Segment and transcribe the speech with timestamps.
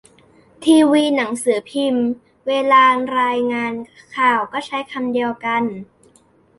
[0.65, 2.07] ทีวีหนังสือพิมพ์
[2.47, 2.83] เวลา
[3.19, 3.73] รายงาน
[4.15, 5.63] ข่าวก็ใช้คำเดียวกัน